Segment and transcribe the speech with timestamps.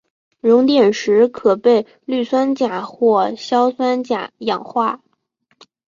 [0.39, 4.99] 熔点时可被氯酸钾或硝酸钾氧化。